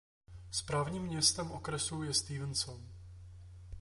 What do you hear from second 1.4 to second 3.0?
okresu je Stevenson.